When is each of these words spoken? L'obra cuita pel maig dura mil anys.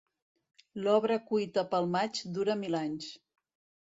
L'obra 0.87 1.19
cuita 1.29 1.65
pel 1.75 1.91
maig 1.97 2.23
dura 2.39 2.57
mil 2.63 2.79
anys. 2.85 3.11